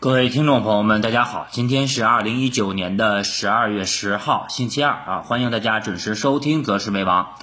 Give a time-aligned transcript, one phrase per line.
[0.00, 7.34] 各位听众朋友们，大家好，今天是二零一九年的十二月十号，星期二啊，欢迎大家准时收听《择时为王》。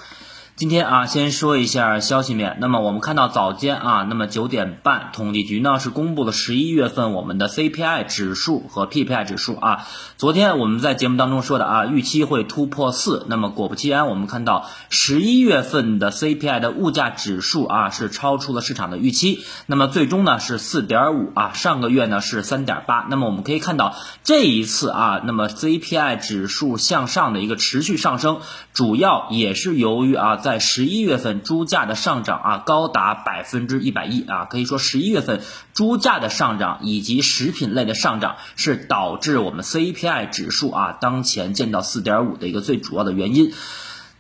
[0.58, 2.58] 今天啊，先说一下消息面。
[2.60, 9.86] 那么我们看到早间啊，那么九点半，统计局呢是公布了十一月份我们的 CPI 指数和 PPI 指数啊。
[10.18, 13.24] 昨天我们在节目当中说的啊，预期会突破四。
[13.30, 19.44] 那么果不其然，我们看到十一月份的 CPI 的物价指数啊是超出了市场的预期。
[19.68, 23.06] 那么最终呢是四点五啊，上个月呢是三点八。
[23.12, 28.40] 那么我们可以看到这一次啊，那么 CPI 指数向上的一个持续上升，
[28.74, 30.40] 主要也是由于啊。
[30.48, 35.42] 在十一月份，猪价的上涨啊，高达百分之一百一啊，可以说十一月份
[35.74, 43.52] 猪价的上涨以及食品类的上涨，是导致我们 CPI 指数啊当前见到四点五的一个最主要的原因。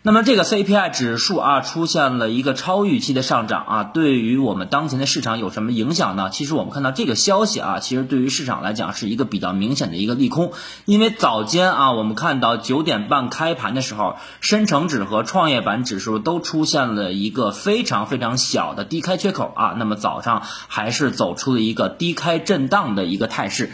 [0.07, 6.29] 那么这个 CPI 指数啊出现了一个超预期的上涨啊，对于我们当前的市场有什么影响呢？
[6.29, 10.53] 其实我们看到这个消息啊，其实对于市场来讲是一个比较明显的一个利空，
[10.85, 23.71] 因为早间啊我们看到九点半开盘的时候，深成指和创业板指数都出现了一个非常非常小的低开缺口啊，那么早上还是走出了一个低开震荡的一个态势。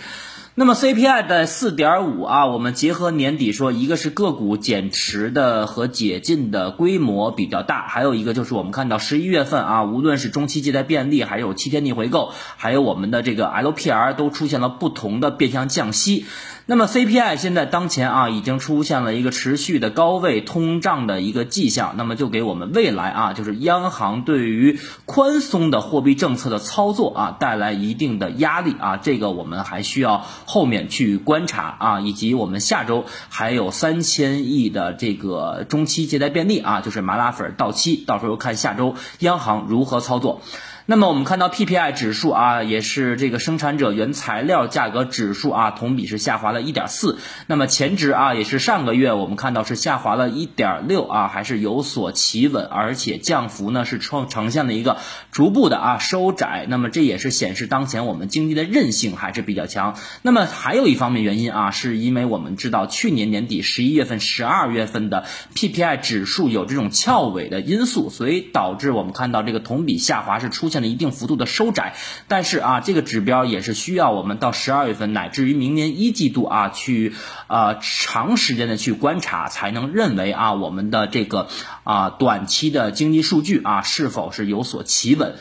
[0.56, 16.28] 那么 CPI 的四点五啊，我们结合年底说，一个是个股减持的和解禁的规模比较大，还有一个就是我们看到十一月份啊，无论是中期借贷便利，还有七天逆回购，还有我们的这个 LPR 都出现了不同的变相降息。
[16.66, 40.42] 那么 CPI 现在当前啊，已经出现了一个持续的高位通胀的一个迹象，那么就给我们未来啊，就是央行对于宽松的货币政策的操作啊，带来一定的压力啊，这个我们还需要后面去观察啊，以及我们下周还有三千亿的这个中期借贷便利啊，就是麻辣粉到期，到时候看下周央行如何操作。
[40.86, 47.18] 那么我们看到 PPI 指数啊，也是这个生产者原材料价格指数啊，同比是下滑了一点四。
[47.48, 54.98] 那么前值啊，也是上个月我们看到是下滑了一点六啊，还是有所企稳，而且降幅呢是创呈现了一个
[55.32, 56.66] 逐步的啊收窄。
[56.68, 59.96] 那么这也是显示当前我们经济的韧性还是比较强。
[60.22, 65.24] 那么还有一方面原因啊，是因为我们知道去年年底十一月份、十二月份的
[65.56, 70.73] PPI 指数有这种翘尾的因素，所以导致我们看到这个同比下滑是出。
[70.74, 71.94] 现了一定幅度的收窄，
[72.28, 77.14] 但是啊，这个指标也是需要我们到十二月份乃至于明年一季度啊，去
[77.48, 81.48] 呃长时间的去观察，才能认为啊我们的这个
[81.84, 85.36] 啊短期的经济数据啊是否是有所企稳。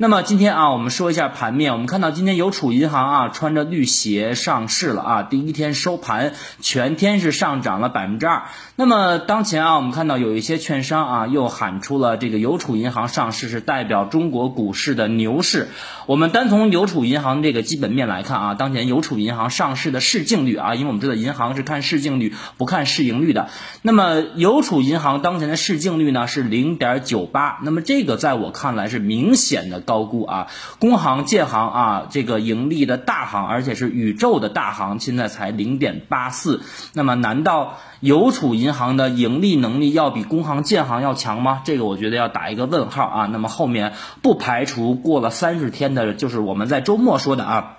[0.00, 1.72] 那么今天啊，我们说一下盘面。
[1.72, 8.44] 我们看到今天邮储银行啊穿着绿鞋上市了啊，第一天收盘全天是上涨了百分之二。
[8.76, 15.66] 那么当前啊，我们看到有一些券商啊又喊出了这个邮储银行上市是代表中国股市的牛市。
[16.06, 23.48] 我们单从邮储银行这个基本面来看啊，当前邮储银行上市的市净率啊，因为我们知道银行是看市净率不看市盈率的。
[23.82, 29.82] 那么邮储银行当前的市净率呢是零点九八，那么这个在我看来是明显的。
[29.88, 30.46] 高估啊，
[30.78, 36.60] 工行、建行啊，这个盈利的大行，而且是宇宙的大行，现在才零点八四。
[36.92, 41.62] 那么，难道邮储银行的盈利能力要比工行、建行要强吗？
[41.64, 43.26] 这个我觉得要打一个问号啊。
[43.32, 47.77] 那么后面不排除过了三十天的，就是我们在周末说的啊。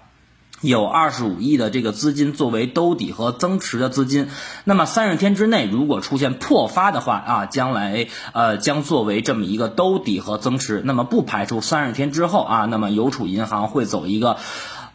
[0.62, 4.28] 有二十五亿的这个资金作为兜底和增持的资金，
[4.66, 14.36] 那么三十天之内如果出现破发的话啊，将来呃将作为这么一个兜底和增持，那么不排除三十天之后啊，那么邮储银行会走一个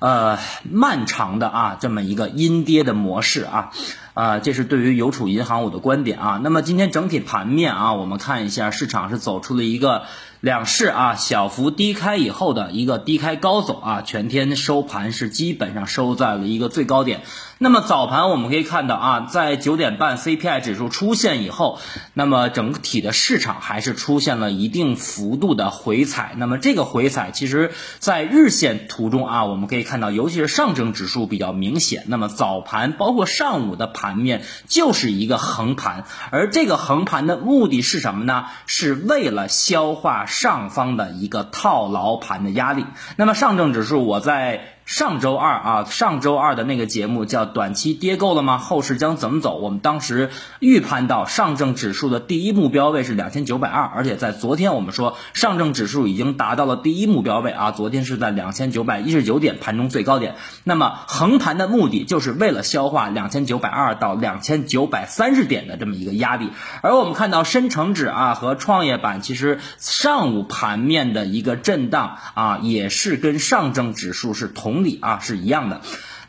[0.00, 0.38] 呃
[0.70, 3.70] 漫长的啊这么一个阴跌的模式啊
[4.12, 6.40] 啊，这是对于邮储银行我的观点啊。
[6.42, 10.02] 那么今天整体盘面啊，我们看一下市场是走出了一个。
[10.44, 17.22] 两市啊，小幅低开以后的一个低开高走啊，全天收盘是基本上收在了一个最高点。
[17.56, 21.78] 那么早盘我们可以看到啊，在九点半 CPI 指数出现以后，
[22.12, 26.34] 那么整体的市场还是出现了一定幅度的回踩。
[26.36, 32.04] 那么这个回踩其实，在日线图中啊，我们可以看到，尤其是上证指数比较明显。
[32.08, 38.44] 那么早盘包括上午的盘面就是一个横盘，而这个横盘的目的是什么呢？
[38.66, 40.26] 是为了消化。
[40.34, 42.84] 上方的一个套牢盘的压力，
[43.16, 44.73] 那么上证指数我在。
[44.86, 48.58] 上周二啊，上周二的那个节目叫“短期跌够了吗？
[48.58, 50.28] 后市将怎么走？”我们当时
[50.60, 60.34] 预判到上证指数的第一目标位是两千九百二，而且在昨天我们说上证指数已经达到了第一目标位啊，昨天是在两千九百一十九点盘中最高点。
[60.64, 66.50] 那么横盘的目的就是为了消化两千九百二到两千九百三十点的这么一个压力。
[66.82, 74.73] 而我们看到深成指啊和创业板其实上午盘面的一个震荡啊，也是跟上证指数是同。
[74.74, 75.80] 原理啊是一样的。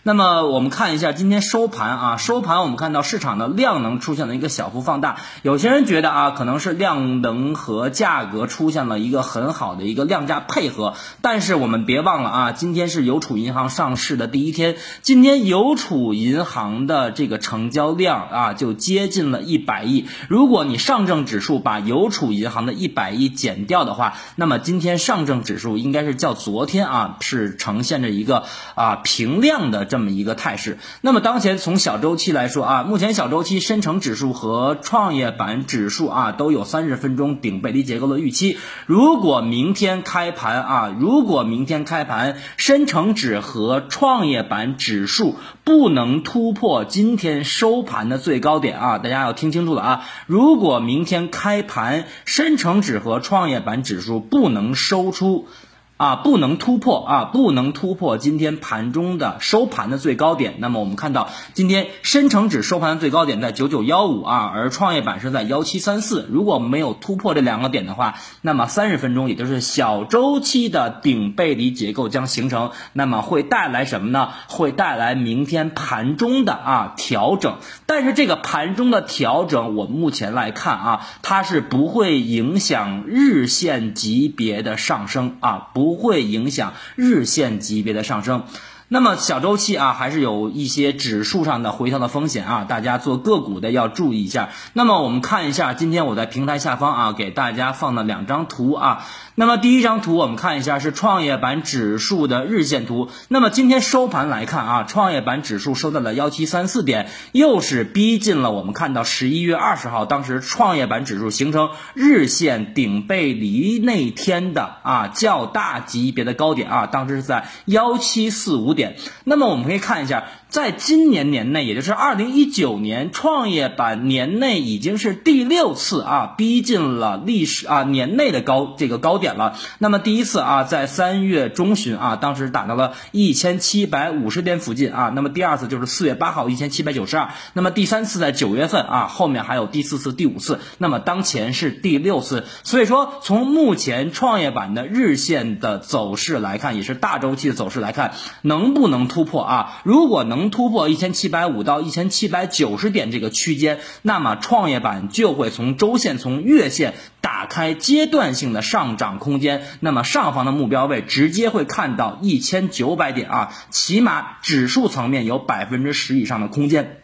[0.08, 28.44] 那么我们看一下今天收盘啊，收盘我们看到市场的量能出现了一个小幅放大，有些人觉得啊，可能是量能和价格出现了一个很好的一个量价配合，但是我们别忘了啊，今天是邮储银行上市的第一天，今天邮储银行的这个成交量啊就接近了一百亿，如果你上证指数把邮储银行的一百亿减掉的话，那么今天上证指数应该是较昨天啊是呈现着一个
[28.76, 29.95] 啊平量的。
[29.96, 38.58] 这么一个态势，那么当前从小周期来说啊，目前小周期深成指数和创业板指数啊都有三十分钟顶背离结构的预期。
[38.88, 50.06] 如果明天开盘啊，如果明天开盘深成指和创业板指数不能突破今天收盘的最高点啊，大家要听清楚了啊！
[50.28, 55.48] 如果明天开盘深成指和创业板指数不能收出。
[55.98, 60.56] 啊，不能突破啊，不能突破今天盘中的收盘的最高点。
[60.58, 66.28] 那么我们看到今天深成指收盘的最高点在九九幺五啊，而创业板是在幺七三四。
[66.30, 74.32] 如果没有突破这两个点的话，那么三十分钟也就是小周期的顶背离结构将形成，那么会带来什么呢？
[74.50, 77.56] 会带来明天盘中的啊调整。
[77.86, 85.85] 但是这个盘中的调整，我目前来看啊，它是不会影响日线级别的上升啊，不。
[85.86, 88.46] 不会影响日线级别的上升。
[88.88, 94.50] 那么小周期啊，还是有一些指数上的回调的风险啊，大家做个股的要注意一下。
[94.74, 99.06] 那么我们看一下，今天我在平台下方啊，给大家放了两张图啊。
[99.36, 103.10] 那么第一张图我们看一下是创业板指数的日线图。
[103.30, 118.76] 那么今天收盘来看啊，创业板指数收到了幺七三四点，又是逼近了我们看到十一月二十号当时创业板指数形成日线顶背离那天的啊较大级别的高点啊，当时是在幺七四五。
[118.76, 120.26] 点，那么我们可以看一下。
[120.56, 129.58] 在今年年内，也就是二零一九年，创业板年内已经是第六次啊，逼近了历史啊年内的高这个高点了。
[129.80, 135.12] 那么第一次啊，在三月中旬啊，当时达到了一千七百五十点附近啊。
[135.14, 137.32] 那么第二次就是四月八号一千七百九十二。
[137.52, 140.62] 那么第三次在九月份啊，后面还有第四次、第五次。
[140.78, 142.46] 那么当前是第六次。
[142.64, 149.82] 所以说，从目前创业板的日线的走势来看，也是大周期的走势来看，能不能突破啊？
[149.84, 150.45] 如果能。
[150.50, 159.64] 突破一千七百五到一千七百九十点这个区间，那么创业板就会从周线、从月线打开阶段性的上涨空间。
[159.80, 167.02] 那么上方的目标位直接会看到一千九百点啊，起码指数层面有百分之十以上的空间。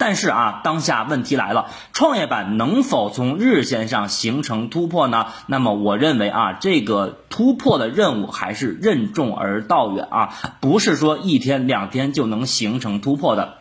[0.00, 5.26] 但是啊，当下问题来了，创业板能否从日线上形成突破呢？
[5.46, 13.58] 那么我认为啊，这个突破的任务还是任重而道远啊，不是说一天两天就能形成突破的。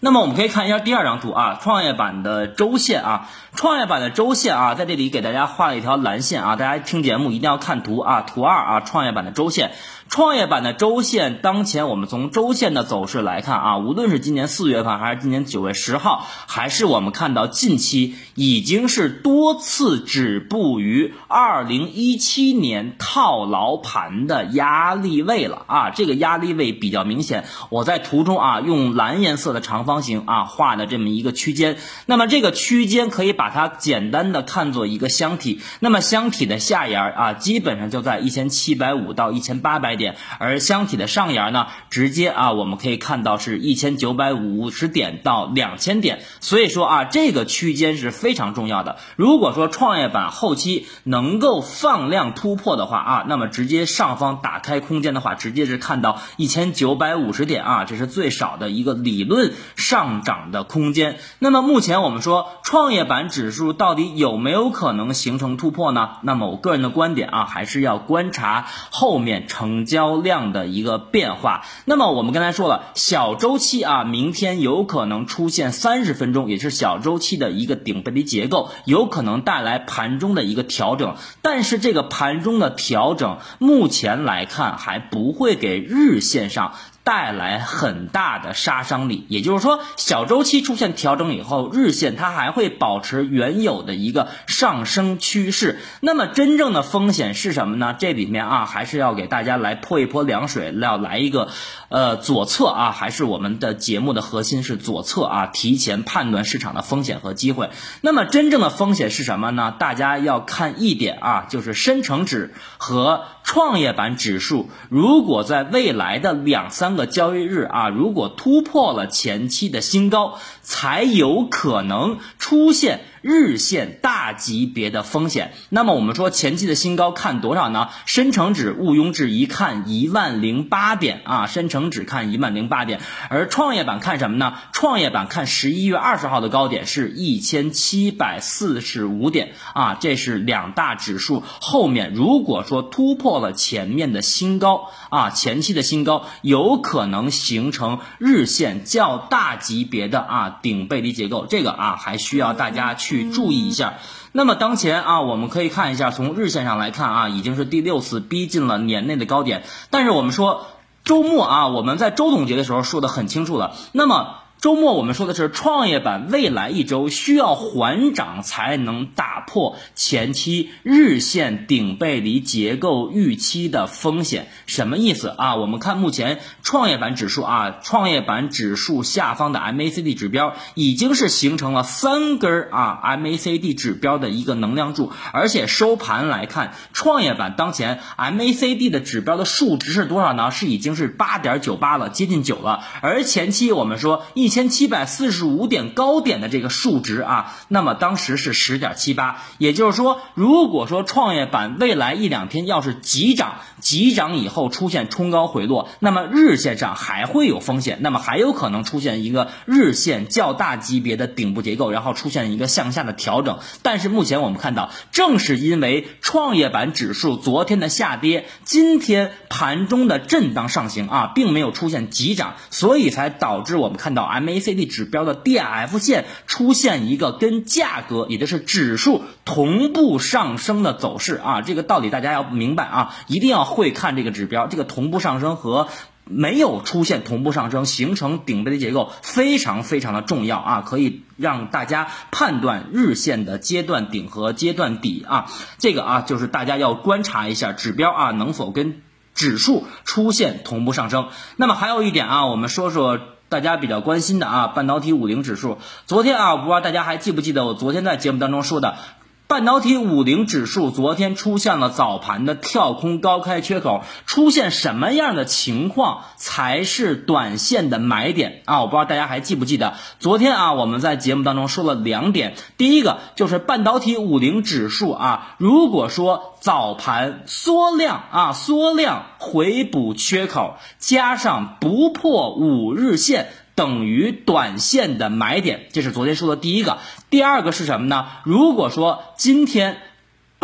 [0.00, 9.72] 那么我们可以看一下第二张图啊，创业板的周线啊，创业板的周线啊，在这里给大家画了一条蓝线啊，大家听节目一定要看图啊，图二啊，创业板的周线。
[10.14, 27.44] 创业板的周线，当前我们从周线的走势来看啊，无论是今年四月份，还是今年九月十号，还是我们看到近期已经是多次止步于二零一七年套牢盘的压力位了啊，这个压力位比较明显。
[27.70, 39.94] 我在图中啊用蓝颜色的长方形啊画的这么一个区间，那么这个区间可以把它简单的看作一个箱体，那么箱体的下沿啊基本上就在一千七百五到一千八百。
[39.94, 40.03] 点，
[40.38, 48.98] 而箱体的上沿呢，直接啊，我们可以看到是一千九百五十点到两千点，所以说啊，这个区间是非常重要的。
[49.16, 61.18] 如果说创业板后期能够放量突破的话啊，那么直接上方打开空间的话，直接是看到一千九百五十点啊，这是最少的一个理论上涨的空间。
[61.38, 66.16] 那么目前我们说创业板指数到底有没有可能形成突破呢？
[66.22, 86.74] 那么我个人的观点啊，还是要观察后面成交量的一个变化，那么我们刚才说了，小周期啊，明天有可能出现三十分钟，也是小周期的一个顶背离结构，有可能带来盘中的一个调整，但是这个盘中的调整，目前来看还不会给日线上。
[87.04, 95.78] 带来很大的杀伤力，也就是说，小周期出现调整以后，日线它还会保持原有的一个上升趋势。
[96.00, 97.94] 那么，真正的风险是什么呢？
[97.98, 101.48] 这里面啊，还是要给大家来泼一泼凉水，要来一个
[101.90, 107.68] 呃左侧啊，还是我们的节目的核心是左侧啊，提前判断市场的风险和机会。
[108.00, 109.74] 那么，真正的风险是什么呢？
[109.78, 123.04] 大家要看一点啊，就是深成指和创业板指数如果在未来的两三个交易日啊，如果突破了前期的新高，才有可能出现。
[123.24, 127.88] 日线大级别的风险，那么我们说前期的新高看多少呢？
[128.04, 133.00] 深成指毋庸置疑看一万零八点啊，深成指看一万零八点，
[133.30, 134.52] 而创业板看什么呢？
[134.74, 153.13] 创业板看十一月二十号的高点是一千七百四十五点啊，这是两大指数后面如果说突破了前面的新高啊，前期的新高有可能形成日线较大级别的啊顶背离结构，这个啊还需要大家去。
[153.14, 153.94] 去注意一下。
[154.32, 159.62] 那么当前啊，我们可以看一下，从日线上来看啊，已经是第六次逼近了年内的高点。
[159.90, 160.66] 但是我们说
[161.04, 163.74] 周末啊，我们在周总结的时候说的很清楚了。
[163.92, 175.56] 那么周末我们说的是创业板未来一周需要缓涨才能打破前期日线顶背离结构预期的风险，什么意思啊？
[175.56, 190.50] 我们看目前创业板指数啊，创业板指数下方的 MACD 指标已经是形成了三根啊 MACD 指标的一个能量柱，而且收盘来看，创业板当前 MACD 的指标的数值是多少呢？
[190.50, 194.53] 是已经是八点九八了，接近九了，而前期我们说一。
[194.54, 213.58] 千七百四十五点高点的这个数值啊，那么当时是十点七八，也就是说，如果说创业板未来一两天要是急涨，急涨以后出现冲高回落，那么日线上还会有风险，那么还有可能出现一个日线较大级别的顶部结构，然后出现一个向下的调整。
[213.82, 235.88] 但是目前我们看到，正是因为创业板指数昨天的下跌，今天盘中的震荡上行啊，并没有出现急涨，所以才导致我们看到 MACD 指标的 DF 线出现一个跟价格，也就是指数同步上升的走势啊，这个道理大家要明白啊，一定要会看这个指标，这个同步上升和
[236.24, 249.02] 没有出现同步上升形成顶背的结构非常非常的重要啊，可以让大家判断日线的阶段顶和阶段底啊，这个啊就是大家要观察一下指标啊能否跟
[249.34, 251.28] 指数出现同步上升。
[251.56, 253.20] 那么还有一点啊，我们说说。
[253.50, 258.96] 大家比较关心的啊，半导体五零指数，昨天啊，我不知道大家还记不记得我昨天在节目当中说的。
[259.46, 268.80] 半导体五零指数昨天出现了早盘的跳空高开缺口，出现什么样的情况才是短线的买点啊？
[268.80, 283.48] 我不知道大家还记不记得昨天啊，我们在节目当中说了两点，第一个就是半导体五零指数啊，如果说早盘缩量啊，缩量回补缺口，加上不破五日线。
[283.76, 286.98] 等于短线的买点，这是昨天说的第一个。
[287.34, 288.26] 第二个是什么呢？
[288.44, 289.96] 如果说今天。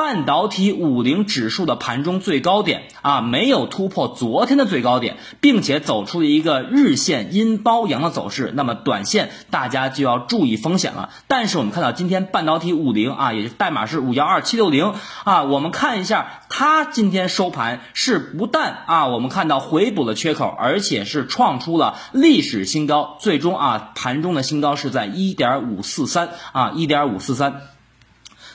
[0.00, 11.10] 半导体五零指数的盘中最高点啊，没有突破昨天的最高点，并且走出了一个日线阴包阳的走势，那么短线大家就要注意风险了。
[11.28, 27.60] 但是我们看到今天半导体五零啊，也就代码是五幺二七六零啊，我们看一下它今天收盘是不但啊，我们看到回补了缺口，而且是创出了历史新高，最终啊盘中的新高是在一点五四三啊，一点五四三。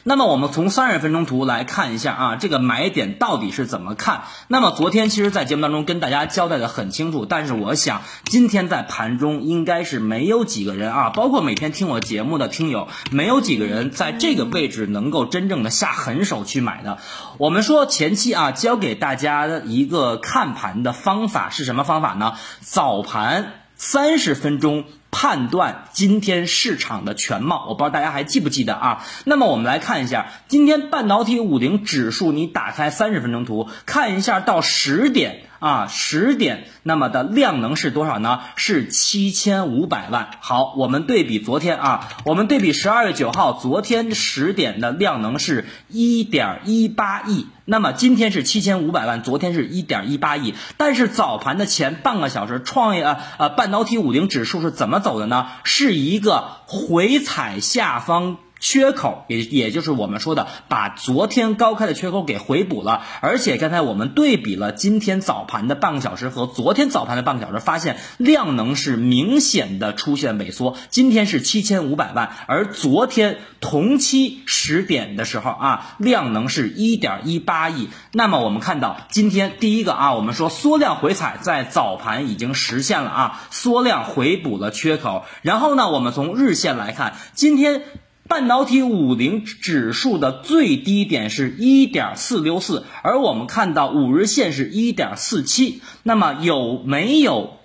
[0.08, 4.26] 那么我们从三十分钟图来看一下啊，这个买点到底是怎么看？
[4.48, 17.00] 那么昨天其实，在节目当中跟大家交代的很清楚，但是我想今天在盘中应该是没有几个人啊，包括每天听我节目的听友，没有几个人在这个位置能够真正的下狠手去买的。
[17.40, 22.36] 我们说前期啊，教给大家的一个看盘的方法是什么方法呢？
[22.60, 24.84] 早盘三十分钟。
[25.18, 29.06] 判断今天市场的全貌，我不知道大家还记不记得啊？
[29.24, 35.46] 那么我们来看一下今天半导体五零指数，你打开三十分钟图看一下，到十点。
[35.66, 38.42] 啊，十点那么的量能是多少呢？
[38.56, 40.30] 是七千五百万。
[40.40, 50.54] 好，我们对比昨天啊，我们对比十二月九号，昨天十点的量能是一点一八亿，那么今天是七千五百万，昨天是一点一八亿。
[50.78, 55.48] 但是早盘的前半个小时，创业呃呃半导体五零指数是怎么走的呢？
[55.64, 58.38] 是一个回踩下方。
[58.68, 70.76] 缺口也也就是我们说的，把昨天高开的缺口给回补了，而且刚才我们对比了今天早盘的半个小时和昨天早盘的半个小时，发现量能是明显的出现萎缩。
[70.90, 77.90] 今天是七千五百万，而昨天同期十点的时候啊，量能是一点一八亿。
[78.14, 85.24] 那么我们看到今天第一个啊，我们说缩量回踩在早盘已经实现了啊，缩量回补了缺口。
[85.44, 87.84] 然后呢，我们从日线来看，今天。
[88.28, 97.58] 半导体五零指数的最低点是一点四六四，而我们看到五日线是一点四七，那么有没有？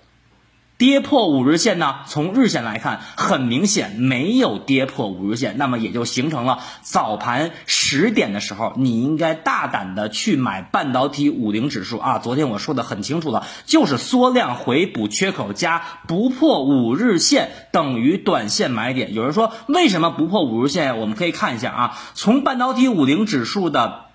[0.81, 1.97] 跌破五日线呢？
[2.07, 12.19] 从日线来看，很明显没有跌破五日线，那么也就形成了早盘十点的时候，你应该大胆的去买半导体五零指数啊。
[12.19, 19.13] 昨天我说的很清楚了，就是缩量回补缺口加不破五日线等于短线买点。
[19.13, 20.99] 有人说为什么不破五日线？
[20.99, 24.07] 我们可以看一下啊，从半导体五零指数的。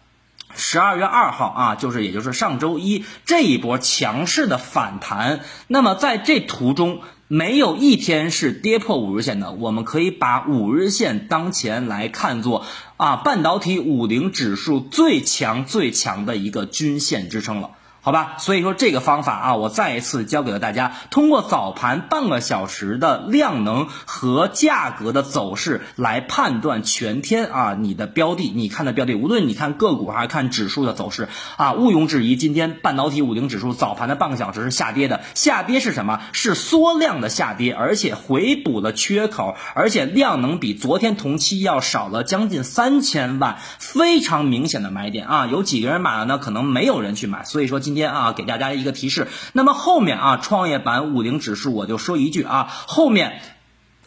[0.56, 12.66] 十二月二号啊，就是也就是上周一这一波强势的反弹，那么在这途中没有一天是跌破五日线的，我们可以把五日线当前来看作
[12.98, 17.72] 啊半导体五零指数最强最强的一个均线支撑了。
[18.06, 36.22] 好吧，所以说这个方法啊，我再一次教给了大家，通过早盘半个小时的量能和价格的走势来判断全天啊你的标的，你看的标的，无论你看个股还是看指数的走势啊，毋庸置疑，今天半导体五零指数早盘的半个小时是下跌的，下跌是什么？
[36.32, 46.38] 是缩量的下跌，而且回补了缺口，而且量能比昨天同期要少了将近三千万，非常明显的买点啊，有几个人买了呢？
[46.38, 47.95] 可能没有人去买，所以说今。
[47.96, 49.30] 今天啊，给大家一个提示。
[49.54, 53.42] 那么后面啊，创业板五零指数，我就说一句啊，后面。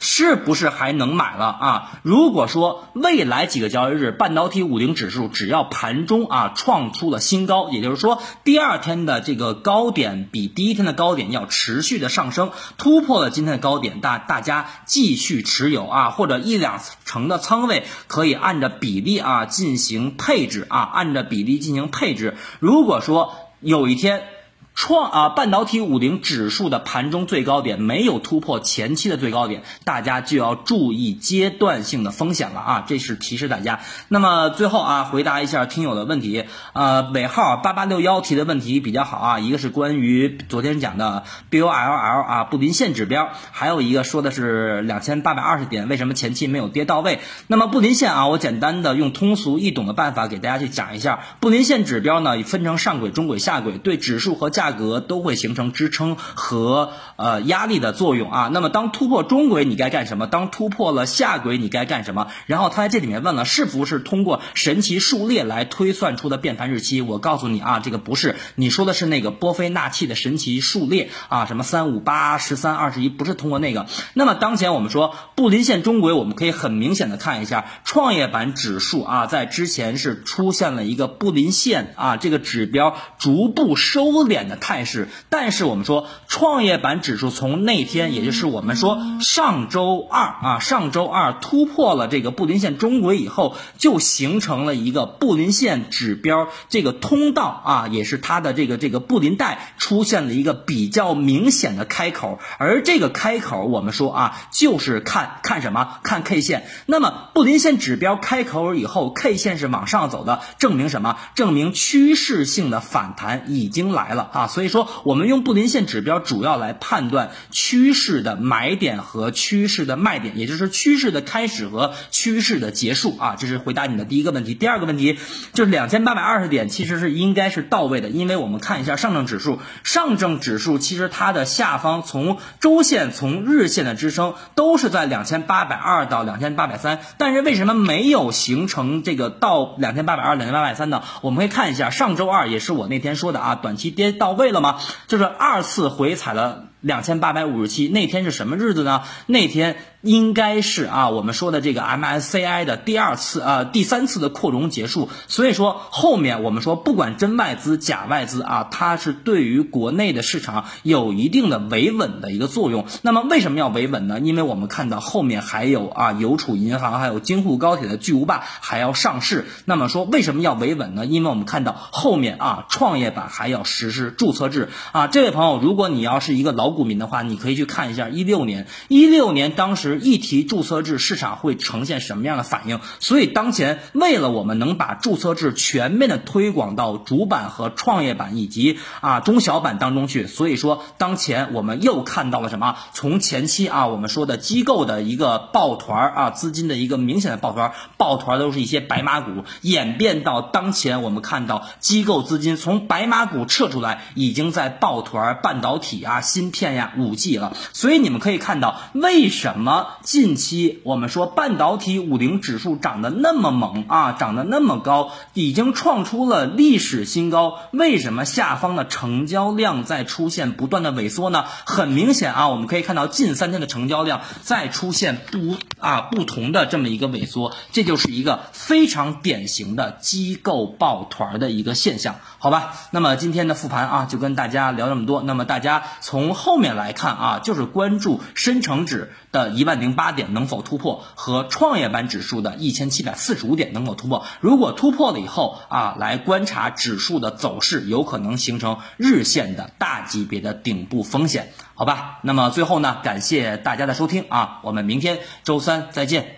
[0.01, 2.01] 是不是还能买了啊？
[2.05, 22.37] 如果说未来几个交易日半导体五零指数只要盘中啊创出了新高，也就是说第二天的这个高点比第一天的高点要持续的上升，突破了今天的高点，大大家继续持有啊，或者一两成的仓位可以按照比例啊进行配置啊，按照比例进行配置。
[22.61, 24.38] 如果说有一天。
[24.81, 32.85] 创啊，半导体五零指数的盘中最高点没有突破前期的最高点，大家就要注意阶段性的风险了啊！
[32.87, 33.81] 这是提示大家。
[34.07, 36.45] 那么最后啊，回答一下听友的问题。
[36.75, 47.19] 呃，尾号八八六幺提的问题比较好啊，一个是关于昨天讲的 B O L L 啊布林线指标，还有一个说的是两千八百二十点为什么前期没有跌到位？
[47.49, 54.68] 那么布林线啊，我简单的用通俗易懂的办法给大家去讲一下，布林线指标呢分成上轨、中轨、下轨，对指数和价。
[54.69, 58.51] 价格都会形成支撑和呃压力的作用啊。
[58.53, 60.27] 那么当突破中轨，你该干什么？
[60.27, 62.29] 当突破了下轨，你该干什么？
[62.45, 67.01] 然后他在这里面问了，是不是通过神奇数列来推算出的变盘日期？
[67.01, 68.37] 我告诉你啊，这个不是。
[68.57, 73.87] 你说的是那个波菲纳契的神奇数列啊，什么三五八十三二十一，不是通过那个。
[74.13, 84.58] 那么当前我们说布林线中轨，我们可以很明显的看一下创业板指数啊，在之前是出现了一个布林线啊，这个指标逐步收敛的。
[84.59, 105.99] 态势，但是我们说创业板指数从那天，也就是我们说上周二啊，上周二突破了这个布林线中轨以后，就形成了一个布林线指标这个通道啊，也是它的这个这个布林带出现了一个比较明显的开口，而这个开口我们说啊，就是看看什么？
[106.03, 106.67] 看 K 线。
[106.87, 111.17] 那么布林线指标开口以后，K 线是往上走的，证明什么？
[111.35, 114.47] 证明趋势性的反弹已经来了啊。
[114.49, 123.37] 所以说，我们用布林线指标主要来判断趋势的买点和趋势的卖点，也就是趋势的开始和趋势的结束啊。
[123.39, 124.55] 这是回答你的第一个问题。
[124.55, 125.19] 第二个问题
[125.53, 141.03] 就是两千八百二十点其实是应该是到位的，因为我们看一下上证指数，上证指数其实它的下方从周线、从日线的支撑都是在两千八百二到两千八百三，但是为什么没有形成这个到两千八百二、两千八百三呢？
[141.23, 144.28] 我们会看一下上周二，也是我那天说的啊，短期跌到。
[144.33, 144.79] 位了吗？
[145.07, 146.65] 就是二次回踩了。
[146.81, 149.03] 两千八百五十七那天是什么日子呢？
[149.27, 155.09] 那天应该是啊，我们说的这个 MSCI 的第二次呃第三次的扩容结束。
[155.27, 162.87] 所以说后面我们说不管真外资假外资啊，它是对于国内的市场有一定的维稳的一个作用。
[163.03, 164.21] 那么为什么要维稳呢？
[164.21, 169.47] 因为我们看到后面还有啊邮储银行还有京沪高铁的巨无霸还要上市。
[169.65, 171.07] 那么说为什么要维稳呢？
[171.07, 175.09] 因为我们看到后面啊创业板还要实施注册制啊。
[175.09, 182.81] 这位朋友，如果你要是一个老股民的话，你可以去看一下一六年，一六年当时一提注册制，市场会呈现什么样的反应？
[183.01, 192.77] 所以当前为了我们能把注册制全面的推广到主板和创业板以及啊中小板当中去，所以说当前我们又看到了什么？
[192.93, 207.57] 从前期啊我们说的机构的一个抱团啊资金的一个明显的抱团，抱团都是一些白马股，演变到当前我们看到机构资金从白马股撤出来，已经在抱团半导体啊、芯片片呀、五 G 了。
[207.73, 217.61] 所以你们可以看到，为什么近期我们说半导体五零指数涨得那么猛啊，涨得那么高，已经创出了历史新高？
[217.73, 221.45] 为什么下方的成交量在出现不断的萎缩呢？
[221.65, 232.75] 很明显啊，我们可以看到近三天的成交量在出现不啊不同的这么一个萎缩，这就是一个非常典型的机构抱团的一个现象，好吧？
[232.91, 235.23] 那么今天的复盘啊，就跟大家聊这么多。
[235.23, 244.25] 那么大家从后面来看啊，就是关注深成指的一万零八点能否突破，和创业板指数的一千七百四十五点能否突破。
[244.41, 252.21] 如果突破了以后啊，来观察指数的走势，有可能形成日线的大级别的顶部风险，好吧？
[252.23, 256.38] 那么最后呢，感谢大家的收听啊，我们明天周三再见。